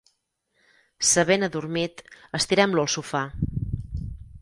[1.09, 2.03] S'ha ben adormit:
[2.41, 3.25] estirem-lo al sofà.